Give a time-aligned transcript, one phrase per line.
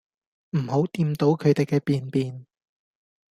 [0.57, 2.47] 唔好掂到佢哋嘅便便